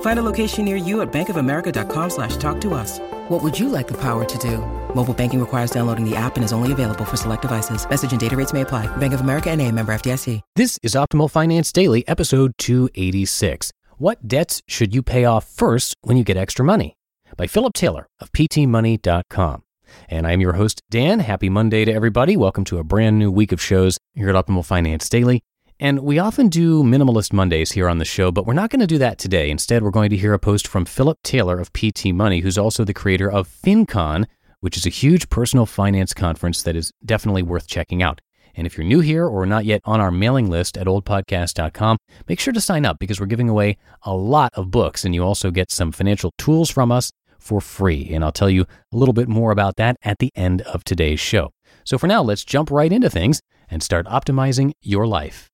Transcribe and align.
Find 0.00 0.18
a 0.18 0.22
location 0.22 0.64
near 0.64 0.74
you 0.74 1.00
at 1.02 1.12
bankofamerica.com 1.12 2.10
slash 2.10 2.36
talk 2.38 2.60
to 2.62 2.74
us. 2.74 2.98
What 3.28 3.42
would 3.42 3.56
you 3.56 3.68
like 3.68 3.86
the 3.86 4.00
power 4.00 4.24
to 4.24 4.38
do? 4.38 4.58
Mobile 4.94 5.14
banking 5.14 5.38
requires 5.38 5.70
downloading 5.70 6.08
the 6.08 6.16
app 6.16 6.34
and 6.34 6.44
is 6.44 6.52
only 6.52 6.72
available 6.72 7.04
for 7.04 7.16
select 7.16 7.42
devices. 7.42 7.88
Message 7.88 8.10
and 8.10 8.20
data 8.20 8.36
rates 8.36 8.52
may 8.52 8.62
apply. 8.62 8.86
Bank 8.96 9.12
of 9.12 9.20
America 9.20 9.50
and 9.50 9.60
a 9.62 9.70
member 9.70 9.92
FDIC. 9.92 10.40
This 10.56 10.78
is 10.82 10.94
Optimal 10.94 11.30
Finance 11.30 11.70
Daily, 11.70 12.06
episode 12.08 12.52
286. 12.58 13.70
What 13.98 14.26
debts 14.26 14.62
should 14.66 14.94
you 14.94 15.02
pay 15.02 15.24
off 15.24 15.44
first 15.46 15.94
when 16.02 16.16
you 16.16 16.24
get 16.24 16.36
extra 16.36 16.64
money? 16.64 16.94
By 17.36 17.46
Philip 17.46 17.74
Taylor 17.74 18.08
of 18.18 18.32
ptmoney.com. 18.32 19.62
And 20.08 20.26
I'm 20.26 20.40
your 20.40 20.54
host, 20.54 20.82
Dan. 20.90 21.20
Happy 21.20 21.48
Monday 21.48 21.84
to 21.84 21.92
everybody. 21.92 22.36
Welcome 22.36 22.64
to 22.64 22.78
a 22.78 22.84
brand 22.84 23.18
new 23.18 23.30
week 23.30 23.52
of 23.52 23.60
shows 23.60 23.98
here 24.14 24.28
at 24.28 24.34
Optimal 24.34 24.64
Finance 24.64 25.08
Daily. 25.08 25.42
And 25.80 26.00
we 26.00 26.18
often 26.18 26.48
do 26.48 26.82
Minimalist 26.82 27.32
Mondays 27.32 27.70
here 27.70 27.88
on 27.88 27.98
the 27.98 28.04
show, 28.04 28.32
but 28.32 28.46
we're 28.46 28.52
not 28.52 28.70
going 28.70 28.80
to 28.80 28.86
do 28.86 28.98
that 28.98 29.16
today. 29.16 29.48
Instead, 29.48 29.84
we're 29.84 29.92
going 29.92 30.10
to 30.10 30.16
hear 30.16 30.34
a 30.34 30.38
post 30.38 30.66
from 30.66 30.84
Philip 30.84 31.18
Taylor 31.22 31.60
of 31.60 31.72
PT 31.72 32.06
Money, 32.06 32.40
who's 32.40 32.58
also 32.58 32.84
the 32.84 32.92
creator 32.92 33.30
of 33.30 33.48
FinCon, 33.48 34.24
which 34.58 34.76
is 34.76 34.86
a 34.86 34.90
huge 34.90 35.30
personal 35.30 35.66
finance 35.66 36.12
conference 36.12 36.64
that 36.64 36.74
is 36.74 36.92
definitely 37.04 37.44
worth 37.44 37.68
checking 37.68 38.02
out. 38.02 38.20
And 38.56 38.66
if 38.66 38.76
you're 38.76 38.84
new 38.84 38.98
here 38.98 39.24
or 39.24 39.46
not 39.46 39.66
yet 39.66 39.80
on 39.84 40.00
our 40.00 40.10
mailing 40.10 40.50
list 40.50 40.76
at 40.76 40.88
oldpodcast.com, 40.88 41.96
make 42.28 42.40
sure 42.40 42.52
to 42.52 42.60
sign 42.60 42.84
up 42.84 42.98
because 42.98 43.20
we're 43.20 43.26
giving 43.26 43.48
away 43.48 43.76
a 44.02 44.12
lot 44.12 44.50
of 44.54 44.72
books 44.72 45.04
and 45.04 45.14
you 45.14 45.22
also 45.22 45.52
get 45.52 45.70
some 45.70 45.92
financial 45.92 46.32
tools 46.38 46.70
from 46.70 46.90
us 46.90 47.12
for 47.38 47.60
free. 47.60 48.12
And 48.12 48.24
I'll 48.24 48.32
tell 48.32 48.50
you 48.50 48.66
a 48.92 48.96
little 48.96 49.12
bit 49.12 49.28
more 49.28 49.52
about 49.52 49.76
that 49.76 49.96
at 50.02 50.18
the 50.18 50.32
end 50.34 50.62
of 50.62 50.82
today's 50.82 51.20
show. 51.20 51.52
So 51.84 51.98
for 51.98 52.08
now, 52.08 52.20
let's 52.20 52.44
jump 52.44 52.68
right 52.72 52.92
into 52.92 53.08
things 53.08 53.40
and 53.70 53.80
start 53.80 54.06
optimizing 54.06 54.72
your 54.82 55.06
life. 55.06 55.48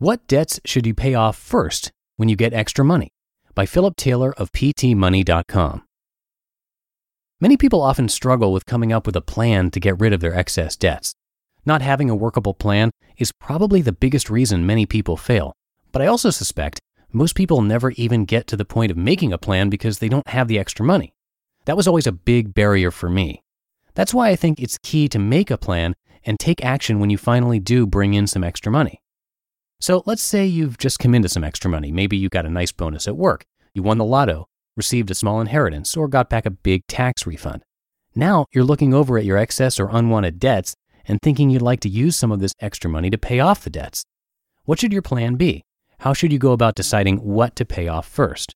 What 0.00 0.26
debts 0.26 0.58
should 0.64 0.86
you 0.86 0.94
pay 0.94 1.12
off 1.12 1.36
first 1.36 1.92
when 2.16 2.30
you 2.30 2.34
get 2.34 2.54
extra 2.54 2.82
money? 2.82 3.10
By 3.54 3.66
Philip 3.66 3.96
Taylor 3.96 4.32
of 4.38 4.50
PTMoney.com. 4.50 5.84
Many 7.38 7.58
people 7.58 7.82
often 7.82 8.08
struggle 8.08 8.50
with 8.50 8.64
coming 8.64 8.94
up 8.94 9.04
with 9.04 9.14
a 9.14 9.20
plan 9.20 9.70
to 9.72 9.78
get 9.78 10.00
rid 10.00 10.14
of 10.14 10.20
their 10.20 10.34
excess 10.34 10.74
debts. 10.74 11.12
Not 11.66 11.82
having 11.82 12.08
a 12.08 12.16
workable 12.16 12.54
plan 12.54 12.92
is 13.18 13.30
probably 13.30 13.82
the 13.82 13.92
biggest 13.92 14.30
reason 14.30 14.64
many 14.64 14.86
people 14.86 15.18
fail, 15.18 15.52
but 15.92 16.00
I 16.00 16.06
also 16.06 16.30
suspect 16.30 16.80
most 17.12 17.34
people 17.34 17.60
never 17.60 17.90
even 17.90 18.24
get 18.24 18.46
to 18.46 18.56
the 18.56 18.64
point 18.64 18.90
of 18.90 18.96
making 18.96 19.34
a 19.34 19.38
plan 19.38 19.68
because 19.68 19.98
they 19.98 20.08
don't 20.08 20.28
have 20.28 20.48
the 20.48 20.58
extra 20.58 20.82
money. 20.82 21.12
That 21.66 21.76
was 21.76 21.86
always 21.86 22.06
a 22.06 22.12
big 22.12 22.54
barrier 22.54 22.90
for 22.90 23.10
me. 23.10 23.42
That's 23.92 24.14
why 24.14 24.30
I 24.30 24.36
think 24.36 24.60
it's 24.60 24.78
key 24.78 25.10
to 25.10 25.18
make 25.18 25.50
a 25.50 25.58
plan 25.58 25.94
and 26.24 26.40
take 26.40 26.64
action 26.64 27.00
when 27.00 27.10
you 27.10 27.18
finally 27.18 27.60
do 27.60 27.86
bring 27.86 28.14
in 28.14 28.26
some 28.26 28.42
extra 28.42 28.72
money. 28.72 28.99
So 29.80 30.02
let's 30.04 30.22
say 30.22 30.44
you've 30.44 30.76
just 30.76 30.98
come 30.98 31.14
into 31.14 31.30
some 31.30 31.42
extra 31.42 31.70
money. 31.70 31.90
Maybe 31.90 32.14
you 32.14 32.28
got 32.28 32.44
a 32.44 32.50
nice 32.50 32.70
bonus 32.70 33.08
at 33.08 33.16
work, 33.16 33.46
you 33.72 33.82
won 33.82 33.96
the 33.96 34.04
lotto, 34.04 34.46
received 34.76 35.10
a 35.10 35.14
small 35.14 35.40
inheritance, 35.40 35.96
or 35.96 36.06
got 36.06 36.28
back 36.28 36.44
a 36.44 36.50
big 36.50 36.86
tax 36.86 37.26
refund. 37.26 37.62
Now 38.14 38.44
you're 38.52 38.62
looking 38.62 38.92
over 38.92 39.16
at 39.16 39.24
your 39.24 39.38
excess 39.38 39.80
or 39.80 39.88
unwanted 39.90 40.38
debts 40.38 40.74
and 41.06 41.18
thinking 41.22 41.48
you'd 41.48 41.62
like 41.62 41.80
to 41.80 41.88
use 41.88 42.14
some 42.14 42.30
of 42.30 42.40
this 42.40 42.52
extra 42.60 42.90
money 42.90 43.08
to 43.08 43.16
pay 43.16 43.40
off 43.40 43.64
the 43.64 43.70
debts. 43.70 44.04
What 44.64 44.78
should 44.78 44.92
your 44.92 45.02
plan 45.02 45.36
be? 45.36 45.64
How 46.00 46.12
should 46.12 46.30
you 46.30 46.38
go 46.38 46.52
about 46.52 46.74
deciding 46.74 47.16
what 47.16 47.56
to 47.56 47.64
pay 47.64 47.88
off 47.88 48.06
first? 48.06 48.54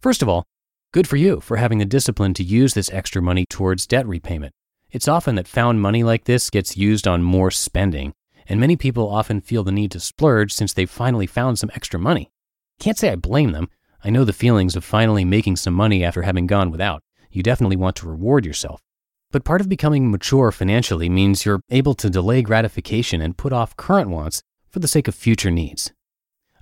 First 0.00 0.20
of 0.20 0.28
all, 0.28 0.44
good 0.92 1.08
for 1.08 1.16
you 1.16 1.40
for 1.40 1.56
having 1.56 1.78
the 1.78 1.86
discipline 1.86 2.34
to 2.34 2.44
use 2.44 2.74
this 2.74 2.92
extra 2.92 3.22
money 3.22 3.46
towards 3.48 3.86
debt 3.86 4.06
repayment. 4.06 4.52
It's 4.90 5.08
often 5.08 5.36
that 5.36 5.48
found 5.48 5.80
money 5.80 6.04
like 6.04 6.24
this 6.24 6.50
gets 6.50 6.76
used 6.76 7.08
on 7.08 7.22
more 7.22 7.50
spending 7.50 8.12
and 8.52 8.60
many 8.60 8.76
people 8.76 9.08
often 9.08 9.40
feel 9.40 9.64
the 9.64 9.72
need 9.72 9.90
to 9.90 9.98
splurge 9.98 10.52
since 10.52 10.74
they've 10.74 10.90
finally 10.90 11.26
found 11.26 11.58
some 11.58 11.70
extra 11.74 11.98
money. 11.98 12.30
Can't 12.78 12.98
say 12.98 13.08
I 13.08 13.16
blame 13.16 13.52
them. 13.52 13.70
I 14.04 14.10
know 14.10 14.26
the 14.26 14.34
feelings 14.34 14.76
of 14.76 14.84
finally 14.84 15.24
making 15.24 15.56
some 15.56 15.72
money 15.72 16.04
after 16.04 16.20
having 16.20 16.46
gone 16.46 16.70
without. 16.70 17.02
You 17.30 17.42
definitely 17.42 17.76
want 17.76 17.96
to 17.96 18.08
reward 18.10 18.44
yourself. 18.44 18.82
But 19.30 19.44
part 19.44 19.62
of 19.62 19.70
becoming 19.70 20.10
mature 20.10 20.52
financially 20.52 21.08
means 21.08 21.46
you're 21.46 21.62
able 21.70 21.94
to 21.94 22.10
delay 22.10 22.42
gratification 22.42 23.22
and 23.22 23.38
put 23.38 23.54
off 23.54 23.74
current 23.78 24.10
wants 24.10 24.42
for 24.68 24.80
the 24.80 24.88
sake 24.88 25.08
of 25.08 25.14
future 25.14 25.50
needs. 25.50 25.94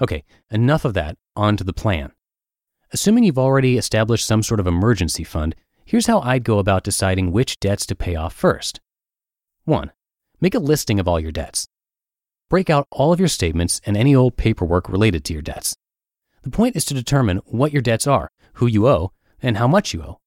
Okay, 0.01 0.23
enough 0.49 0.85
of 0.85 0.95
that, 0.95 1.17
on 1.35 1.57
to 1.57 1.65
the 1.65 1.73
plan. 1.73 2.13
Assuming 2.93 3.25
you've 3.25 3.37
already 3.37 3.77
established 3.77 4.29
some 4.29 4.45
sort 4.45 4.61
of 4.61 4.69
emergency 4.69 5.25
fund, 5.25 5.57
here's 5.85 6.07
how 6.07 6.21
I'd 6.21 6.45
go 6.45 6.61
about 6.61 6.85
deciding 6.85 7.33
which 7.33 7.59
debts 7.59 7.85
to 7.87 7.97
pay 7.97 8.15
off 8.15 8.33
first. 8.33 8.81
1. 9.65 9.91
Make 10.41 10.55
a 10.55 10.61
listing 10.61 11.01
of 11.01 11.09
all 11.09 11.19
your 11.19 11.33
debts. 11.33 11.67
Break 12.51 12.69
out 12.69 12.87
all 12.91 13.13
of 13.13 13.21
your 13.21 13.29
statements 13.29 13.81
and 13.87 13.97
any 13.97 14.15
old 14.15 14.37
paperwork 14.37 14.89
related 14.89 15.25
to 15.25 15.33
your 15.33 15.41
debts. 15.41 15.75
The 16.43 16.51
point 16.51 16.77
is 16.77 16.85
to 16.87 16.95
determine 16.95 17.39
what 17.47 17.73
your 17.73 17.81
debts 17.81 18.07
are, 18.07 18.29
who 18.55 18.67
you 18.67 18.87
owe, 18.89 19.13
and 19.41 19.57
how 19.57 19.69
much 19.69 19.95
you 19.95 20.03
owe. 20.03 20.19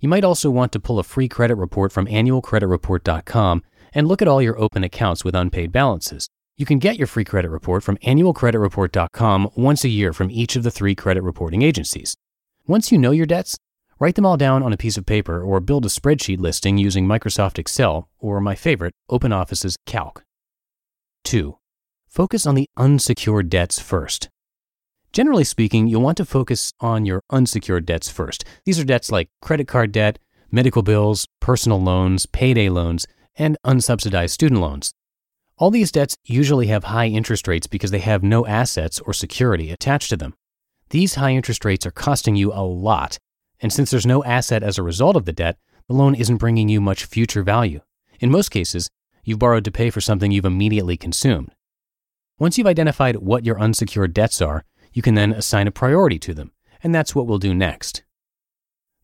You 0.00 0.08
might 0.08 0.24
also 0.24 0.48
want 0.48 0.72
to 0.72 0.80
pull 0.80 0.98
a 0.98 1.04
free 1.04 1.28
credit 1.28 1.56
report 1.56 1.92
from 1.92 2.06
annualcreditreport.com 2.06 3.62
and 3.92 4.06
look 4.06 4.22
at 4.22 4.28
all 4.28 4.40
your 4.40 4.58
open 4.58 4.84
accounts 4.84 5.24
with 5.24 5.34
unpaid 5.34 5.72
balances. 5.72 6.28
You 6.56 6.64
can 6.64 6.78
get 6.78 6.96
your 6.96 7.06
free 7.06 7.24
credit 7.24 7.50
report 7.50 7.82
from 7.82 7.96
annualcreditreport.com 7.98 9.50
once 9.56 9.84
a 9.84 9.88
year 9.88 10.12
from 10.12 10.30
each 10.30 10.56
of 10.56 10.62
the 10.62 10.70
three 10.70 10.94
credit 10.94 11.22
reporting 11.22 11.62
agencies. 11.62 12.14
Once 12.66 12.90
you 12.90 12.98
know 12.98 13.10
your 13.10 13.26
debts, 13.26 13.58
Write 13.98 14.14
them 14.14 14.26
all 14.26 14.36
down 14.36 14.62
on 14.62 14.74
a 14.74 14.76
piece 14.76 14.98
of 14.98 15.06
paper 15.06 15.42
or 15.42 15.58
build 15.58 15.86
a 15.86 15.88
spreadsheet 15.88 16.38
listing 16.38 16.76
using 16.76 17.06
Microsoft 17.06 17.58
Excel 17.58 18.10
or 18.18 18.42
my 18.42 18.54
favorite, 18.54 18.92
OpenOffice's 19.10 19.78
Calc. 19.86 20.25
2. 21.26 21.58
Focus 22.08 22.46
on 22.46 22.54
the 22.54 22.68
unsecured 22.76 23.50
debts 23.50 23.78
first. 23.78 24.30
Generally 25.12 25.44
speaking, 25.44 25.86
you'll 25.86 26.00
want 26.00 26.16
to 26.16 26.24
focus 26.24 26.72
on 26.80 27.04
your 27.04 27.22
unsecured 27.30 27.84
debts 27.84 28.08
first. 28.08 28.44
These 28.64 28.80
are 28.80 28.84
debts 28.84 29.12
like 29.12 29.28
credit 29.42 29.68
card 29.68 29.92
debt, 29.92 30.18
medical 30.50 30.82
bills, 30.82 31.26
personal 31.40 31.82
loans, 31.82 32.26
payday 32.26 32.70
loans, 32.70 33.06
and 33.36 33.58
unsubsidized 33.66 34.30
student 34.30 34.60
loans. 34.60 34.92
All 35.58 35.70
these 35.70 35.92
debts 35.92 36.16
usually 36.24 36.68
have 36.68 36.84
high 36.84 37.06
interest 37.06 37.46
rates 37.46 37.66
because 37.66 37.90
they 37.90 37.98
have 37.98 38.22
no 38.22 38.46
assets 38.46 39.00
or 39.00 39.12
security 39.12 39.70
attached 39.70 40.08
to 40.10 40.16
them. 40.16 40.34
These 40.90 41.16
high 41.16 41.32
interest 41.32 41.64
rates 41.64 41.84
are 41.84 41.90
costing 41.90 42.36
you 42.36 42.52
a 42.52 42.62
lot 42.62 43.18
and 43.60 43.72
since 43.72 43.90
there's 43.90 44.06
no 44.06 44.22
asset 44.24 44.62
as 44.62 44.78
a 44.78 44.82
result 44.82 45.16
of 45.16 45.24
the 45.24 45.32
debt, 45.32 45.58
the 45.88 45.94
loan 45.94 46.14
isn't 46.14 46.36
bringing 46.36 46.68
you 46.68 46.80
much 46.80 47.04
future 47.04 47.42
value. 47.42 47.80
In 48.20 48.30
most 48.30 48.50
cases, 48.50 48.90
you've 49.26 49.38
borrowed 49.38 49.64
to 49.64 49.70
pay 49.70 49.90
for 49.90 50.00
something 50.00 50.30
you've 50.30 50.46
immediately 50.46 50.96
consumed. 50.96 51.50
Once 52.38 52.56
you've 52.56 52.66
identified 52.66 53.16
what 53.16 53.44
your 53.44 53.60
unsecured 53.60 54.14
debts 54.14 54.40
are, 54.40 54.64
you 54.92 55.02
can 55.02 55.14
then 55.14 55.32
assign 55.32 55.66
a 55.66 55.70
priority 55.70 56.18
to 56.18 56.32
them, 56.32 56.52
and 56.82 56.94
that's 56.94 57.14
what 57.14 57.26
we'll 57.26 57.38
do 57.38 57.54
next. 57.54 58.04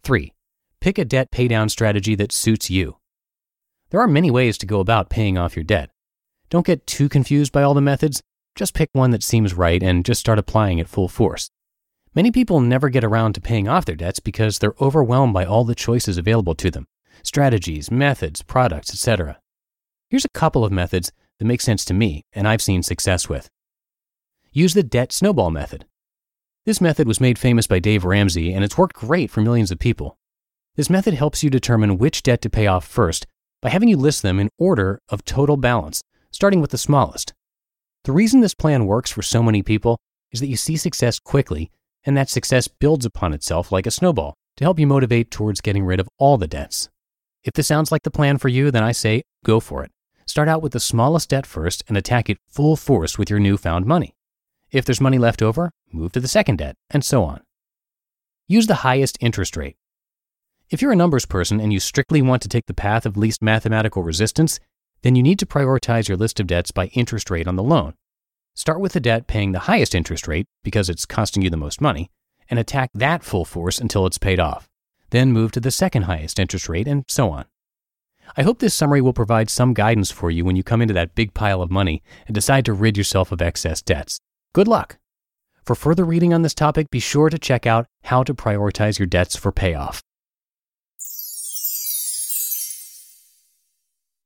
3. 0.05 0.33
Pick 0.81 0.97
a 0.97 1.05
debt 1.05 1.31
paydown 1.31 1.71
strategy 1.71 2.15
that 2.15 2.33
suits 2.33 2.71
you. 2.71 2.97
There 3.91 4.01
are 4.01 4.09
many 4.09 4.31
ways 4.31 4.57
to 4.59 4.67
go 4.67 4.81
about 4.81 5.11
paying 5.11 5.37
off 5.37 5.57
your 5.57 5.65
debt. 5.65 5.91
Don't 6.49 6.67
get 6.67 6.87
too 6.87 7.09
confused 7.09 7.53
by 7.53 7.63
all 7.63 7.75
the 7.75 7.81
methods, 7.81 8.23
just 8.55 8.75
pick 8.75 8.91
one 8.93 9.11
that 9.11 9.23
seems 9.23 9.55
right 9.55 9.83
and 9.83 10.05
just 10.05 10.21
start 10.21 10.39
applying 10.39 10.79
it 10.79 10.89
full 10.89 11.09
force. 11.09 11.51
Many 12.15 12.31
people 12.31 12.61
never 12.61 12.91
get 12.91 13.05
around 13.05 13.33
to 13.35 13.41
paying 13.41 13.69
off 13.69 13.87
their 13.87 13.97
debts 13.97 14.21
because 14.21 14.59
they're 14.59 14.75
overwhelmed 14.81 15.33
by 15.33 15.47
all 15.47 15.65
the 15.65 15.75
choices 15.75 16.19
available 16.19 16.55
to 16.57 16.71
them 16.71 16.87
strategies, 17.23 17.91
methods, 17.91 18.43
products, 18.43 18.91
etc. 18.91 19.39
Here's 20.12 20.26
a 20.26 20.38
couple 20.38 20.62
of 20.62 20.70
methods 20.70 21.11
that 21.38 21.47
make 21.47 21.62
sense 21.62 21.87
to 21.87 21.94
me 21.94 22.26
and 22.35 22.47
I've 22.47 22.61
seen 22.61 22.82
success 22.82 23.31
with. 23.31 23.49
use 24.53 24.75
the 24.75 24.82
debt 24.82 25.11
snowball 25.11 25.50
method. 25.50 25.87
This 26.67 26.82
method 26.82 27.09
was 27.09 27.19
made 27.19 27.38
famous 27.38 27.67
by 27.67 27.79
Dave 27.79 28.05
Ramsey, 28.05 28.53
and 28.53 28.62
it's 28.62 28.76
worked 28.76 28.94
great 28.94 29.31
for 29.31 29.41
millions 29.41 29.70
of 29.70 29.79
people. 29.79 30.19
This 30.76 30.91
method 30.91 31.14
helps 31.14 31.43
you 31.43 31.49
determine 31.49 31.97
which 31.97 32.23
debt 32.23 32.43
to 32.43 32.50
pay 32.50 32.67
off 32.67 32.87
first 32.87 33.26
by 33.62 33.70
having 33.70 33.88
you 33.88 33.97
list 33.97 34.20
them 34.20 34.38
in 34.38 34.50
order 34.59 35.00
of 35.09 35.25
total 35.25 35.56
balance, 35.56 36.03
starting 36.31 36.61
with 36.61 36.73
the 36.73 36.76
smallest. 36.76 37.32
The 38.05 38.12
reason 38.12 38.43
this 38.43 38.53
plan 38.53 38.85
works 38.85 39.11
for 39.11 39.23
so 39.23 39.43
many 39.43 39.62
people 39.62 39.99
is 40.31 40.41
that 40.41 40.49
you 40.49 40.58
see 40.58 40.76
success 40.76 41.19
quickly, 41.19 41.70
and 42.05 42.19
that 42.19 42.29
success 42.29 42.69
builds 42.69 43.06
upon 43.06 43.32
itself 43.32 43.73
like 43.73 43.87
a 43.87 43.91
snowball 43.91 44.35
to 44.58 44.65
help 44.65 44.79
you 44.79 44.87
motivate 44.87 45.31
towards 45.31 45.62
getting 45.62 45.87
rid 45.87 46.00
of 46.00 46.08
all 46.19 46.37
the 46.37 46.47
debts. 46.47 46.91
If 47.44 47.55
this 47.55 47.67
sounds 47.67 47.91
like 47.91 48.03
the 48.03 48.11
plan 48.11 48.37
for 48.37 48.49
you, 48.49 48.70
then 48.70 48.85
I 48.85 48.93
say 48.93 49.23
go 49.43 49.58
for 49.58 49.82
it. 49.82 49.91
Start 50.32 50.49
out 50.49 50.62
with 50.62 50.73
the 50.73 50.81
smallest 50.81 51.29
debt 51.29 51.44
first 51.44 51.84
and 51.88 51.96
attack 51.99 52.31
it 52.31 52.38
full 52.49 52.75
force 52.75 53.19
with 53.19 53.29
your 53.29 53.38
newfound 53.38 53.84
money. 53.84 54.14
If 54.70 54.87
there's 54.87 54.99
money 54.99 55.19
left 55.19 55.43
over, 55.43 55.73
move 55.93 56.12
to 56.12 56.20
the 56.20 56.26
second 56.26 56.56
debt, 56.56 56.75
and 56.88 57.05
so 57.05 57.23
on. 57.23 57.43
Use 58.49 58.67
the 58.67 58.76
highest 58.76 59.19
interest 59.20 59.58
rate. 59.58 59.76
If 60.70 60.81
you're 60.81 60.93
a 60.93 60.96
numbers 60.96 61.26
person 61.26 61.61
and 61.61 61.70
you 61.70 61.79
strictly 61.81 62.23
want 62.23 62.40
to 62.40 62.49
take 62.49 62.64
the 62.64 62.73
path 62.73 63.05
of 63.05 63.19
least 63.19 63.43
mathematical 63.43 64.02
resistance, 64.02 64.58
then 65.02 65.17
you 65.17 65.23
need 65.23 65.38
to 65.38 65.44
prioritize 65.44 66.08
your 66.08 66.17
list 66.17 66.40
of 66.40 66.46
debts 66.46 66.70
by 66.70 66.87
interest 66.94 67.29
rate 67.29 67.46
on 67.46 67.56
the 67.56 67.62
loan. 67.62 67.93
Start 68.55 68.81
with 68.81 68.94
the 68.94 69.00
debt 69.00 69.26
paying 69.26 69.52
the 69.52 69.69
highest 69.69 69.94
interest 69.94 70.26
rate 70.26 70.46
because 70.64 70.88
it's 70.88 71.05
costing 71.05 71.43
you 71.43 71.50
the 71.50 71.58
most 71.58 71.79
money, 71.79 72.11
and 72.49 72.58
attack 72.58 72.88
that 72.94 73.23
full 73.23 73.44
force 73.44 73.79
until 73.79 74.06
it's 74.06 74.17
paid 74.17 74.40
off. 74.40 74.67
Then 75.11 75.31
move 75.31 75.52
to 75.52 75.61
the 75.61 75.70
second 75.70 76.05
highest 76.05 76.38
interest 76.38 76.70
rate, 76.70 76.88
and 76.88 77.05
so 77.06 77.29
on. 77.29 77.44
I 78.37 78.43
hope 78.43 78.59
this 78.59 78.75
summary 78.75 79.01
will 79.01 79.13
provide 79.13 79.51
some 79.51 79.75
guidance 79.75 80.11
for 80.11 80.31
you 80.31 80.45
when 80.45 80.57
you 80.57 80.63
come 80.63 80.81
into 80.81 80.95
that 80.95 81.15
big 81.15 81.35
pile 81.35 81.61
of 81.61 81.71
money 81.71 82.03
and 82.27 82.35
decide 82.35 82.65
to 82.65 82.73
rid 82.73 82.97
yourself 82.97 83.33
of 83.33 83.43
excess 83.43 83.83
debts. 83.83 84.19
Good 84.55 84.69
luck! 84.69 84.99
For 85.65 85.75
further 85.75 86.05
reading 86.05 86.35
on 86.35 86.43
this 86.43 86.55
topic, 86.55 86.91
be 86.91 86.99
sure 86.99 87.31
to 87.31 87.39
check 87.39 87.67
out 87.67 87.87
How 88.05 88.23
to 88.25 88.35
Prioritize 88.35 88.99
Your 88.99 89.07
Debts 89.07 89.37
for 89.37 89.53
Payoff. 89.53 90.03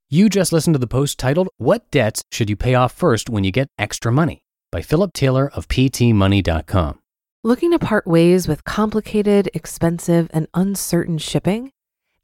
You 0.08 0.28
just 0.28 0.52
listened 0.52 0.74
to 0.74 0.78
the 0.78 0.86
post 0.86 1.18
titled, 1.18 1.48
What 1.56 1.90
Debts 1.90 2.22
Should 2.30 2.48
You 2.48 2.56
Pay 2.56 2.74
Off 2.74 2.92
First 2.92 3.28
When 3.28 3.44
You 3.44 3.50
Get 3.50 3.68
Extra 3.76 4.12
Money? 4.12 4.40
by 4.70 4.82
Philip 4.82 5.12
Taylor 5.12 5.50
of 5.54 5.68
PTMoney.com. 5.68 7.00
Looking 7.42 7.70
to 7.72 7.78
part 7.78 8.06
ways 8.06 8.48
with 8.48 8.64
complicated, 8.64 9.50
expensive, 9.52 10.28
and 10.32 10.48
uncertain 10.54 11.18
shipping? 11.18 11.70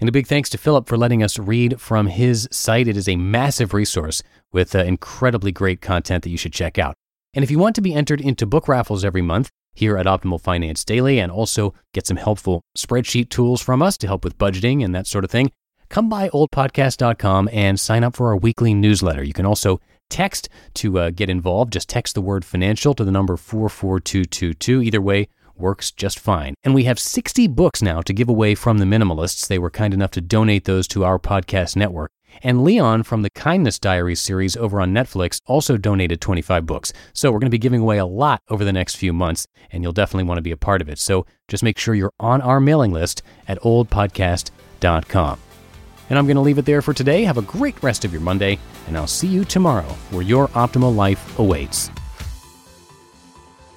And 0.00 0.08
a 0.08 0.12
big 0.12 0.28
thanks 0.28 0.48
to 0.50 0.58
Philip 0.58 0.86
for 0.86 0.96
letting 0.96 1.22
us 1.22 1.38
read 1.38 1.80
from 1.80 2.06
his 2.06 2.48
site. 2.52 2.86
It 2.86 2.96
is 2.96 3.08
a 3.08 3.16
massive 3.16 3.74
resource 3.74 4.22
with 4.52 4.74
uh, 4.74 4.78
incredibly 4.78 5.50
great 5.50 5.80
content 5.80 6.22
that 6.22 6.30
you 6.30 6.38
should 6.38 6.52
check 6.52 6.78
out. 6.78 6.94
And 7.34 7.42
if 7.42 7.50
you 7.50 7.58
want 7.58 7.74
to 7.76 7.80
be 7.80 7.94
entered 7.94 8.20
into 8.20 8.46
book 8.46 8.68
raffles 8.68 9.04
every 9.04 9.22
month 9.22 9.50
here 9.74 9.96
at 9.96 10.06
Optimal 10.06 10.40
Finance 10.40 10.84
Daily 10.84 11.18
and 11.18 11.32
also 11.32 11.74
get 11.94 12.06
some 12.06 12.16
helpful 12.16 12.62
spreadsheet 12.76 13.28
tools 13.28 13.60
from 13.60 13.82
us 13.82 13.96
to 13.98 14.06
help 14.06 14.24
with 14.24 14.38
budgeting 14.38 14.84
and 14.84 14.94
that 14.94 15.06
sort 15.06 15.24
of 15.24 15.30
thing, 15.30 15.50
come 15.88 16.08
by 16.08 16.28
oldpodcast.com 16.28 17.48
and 17.52 17.78
sign 17.78 18.04
up 18.04 18.14
for 18.14 18.28
our 18.28 18.36
weekly 18.36 18.74
newsletter. 18.74 19.22
You 19.22 19.32
can 19.32 19.46
also 19.46 19.80
text 20.10 20.48
to 20.74 20.98
uh, 20.98 21.10
get 21.10 21.28
involved. 21.28 21.72
Just 21.72 21.88
text 21.88 22.14
the 22.14 22.22
word 22.22 22.44
financial 22.44 22.94
to 22.94 23.04
the 23.04 23.10
number 23.10 23.36
44222. 23.36 24.82
Either 24.82 25.00
way, 25.00 25.28
works 25.58 25.90
just 25.90 26.18
fine. 26.18 26.54
And 26.64 26.74
we 26.74 26.84
have 26.84 26.98
60 26.98 27.48
books 27.48 27.82
now 27.82 28.00
to 28.02 28.12
give 28.12 28.28
away 28.28 28.54
from 28.54 28.78
the 28.78 28.84
minimalists. 28.84 29.46
They 29.46 29.58
were 29.58 29.70
kind 29.70 29.92
enough 29.92 30.10
to 30.12 30.20
donate 30.20 30.64
those 30.64 30.88
to 30.88 31.04
our 31.04 31.18
podcast 31.18 31.76
network. 31.76 32.10
And 32.42 32.62
Leon 32.62 33.02
from 33.02 33.22
the 33.22 33.30
Kindness 33.30 33.78
Diaries 33.78 34.20
series 34.20 34.56
over 34.56 34.80
on 34.80 34.92
Netflix 34.92 35.40
also 35.46 35.76
donated 35.76 36.20
25 36.20 36.66
books. 36.66 36.92
So 37.12 37.30
we're 37.30 37.38
going 37.38 37.46
to 37.46 37.50
be 37.50 37.58
giving 37.58 37.80
away 37.80 37.98
a 37.98 38.06
lot 38.06 38.42
over 38.48 38.64
the 38.64 38.72
next 38.72 38.96
few 38.96 39.12
months, 39.12 39.46
and 39.70 39.82
you'll 39.82 39.92
definitely 39.92 40.28
want 40.28 40.38
to 40.38 40.42
be 40.42 40.52
a 40.52 40.56
part 40.56 40.80
of 40.80 40.88
it. 40.88 40.98
So 40.98 41.26
just 41.48 41.62
make 41.62 41.78
sure 41.78 41.94
you're 41.94 42.12
on 42.20 42.40
our 42.40 42.60
mailing 42.60 42.92
list 42.92 43.22
at 43.46 43.60
oldpodcast.com. 43.62 45.40
And 46.10 46.18
I'm 46.18 46.26
going 46.26 46.36
to 46.36 46.42
leave 46.42 46.58
it 46.58 46.64
there 46.64 46.80
for 46.80 46.94
today. 46.94 47.24
Have 47.24 47.38
a 47.38 47.42
great 47.42 47.82
rest 47.82 48.04
of 48.04 48.12
your 48.12 48.22
Monday, 48.22 48.58
and 48.86 48.96
I'll 48.96 49.06
see 49.06 49.28
you 49.28 49.44
tomorrow 49.44 49.88
where 50.10 50.22
your 50.22 50.48
optimal 50.48 50.94
life 50.94 51.38
awaits. 51.38 51.90